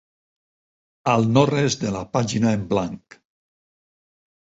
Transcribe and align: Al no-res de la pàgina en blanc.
Al 1.11 1.27
no-res 1.35 1.77
de 1.81 1.91
la 1.95 2.01
pàgina 2.17 2.53
en 2.61 2.63
blanc. 2.73 3.19